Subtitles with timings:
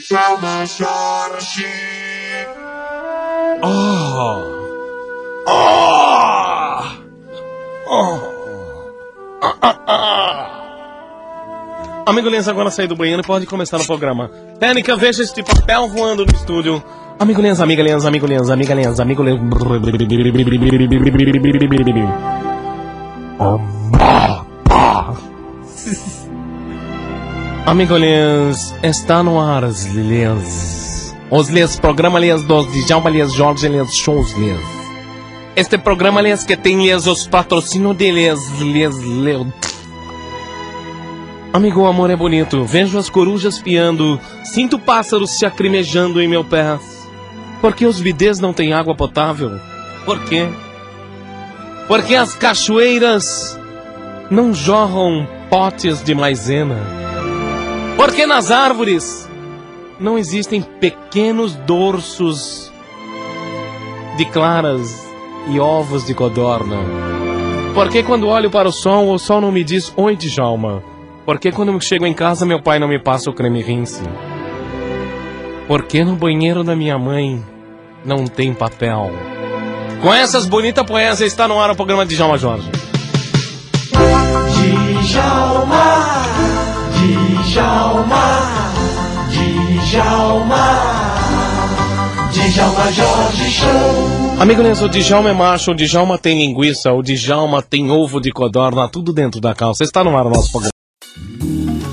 [0.00, 1.68] Chama Jorge.
[3.62, 4.42] Oh.
[5.46, 6.82] Oh.
[7.86, 8.18] Oh.
[9.42, 10.46] Ah, ah, ah.
[12.06, 14.30] Amigo Lens, agora sair do banheiro e pode começar o programa.
[14.58, 16.82] Técnica, veja este papel voando no estúdio.
[17.18, 19.38] Amigo Lens, amiga Lens, amigo Lens, amiga Lens, amigo Lens.
[23.38, 24.39] Amigo
[27.72, 31.16] Lens, está no ar os Lens.
[31.30, 34.60] Os Lens, programa Lens dos Djalma Lens, Jorge Lens, shows Lens.
[35.54, 39.54] Este programa Lens que tem Lens os patrocínios de Lens, Lens, Lens.
[41.52, 42.64] Amigo, o amor é bonito.
[42.64, 46.76] Vejo as corujas piando, sinto pássaros se acrimejando em meu pé.
[47.60, 49.60] Por que os bidês não têm água potável?
[50.04, 50.48] Por quê?
[51.86, 53.56] Porque as cachoeiras
[54.28, 57.09] não jorram potes de maisena?
[58.00, 59.28] Porque nas árvores
[60.00, 62.72] não existem pequenos dorsos
[64.16, 65.06] de claras
[65.50, 66.78] e ovos de codorna?
[67.74, 70.82] Porque quando olho para o sol, o sol não me diz oi, Djalma?
[71.26, 74.02] Porque quando chego em casa, meu pai não me passa o creme rinse?
[75.68, 77.44] Porque no banheiro da minha mãe
[78.02, 79.10] não tem papel?
[80.00, 82.70] Com essas bonitas poesias está no ar o programa Djalma Jorge.
[85.02, 86.20] Djalma,
[92.30, 94.40] Djalma Jorge Show.
[94.40, 98.30] Amigo Lenço, o Djalma é macho, o Djalma tem linguiça, o Djalma tem ovo de
[98.30, 99.82] codorna, tudo dentro da calça.
[99.82, 100.79] Está no ar o nosso programa.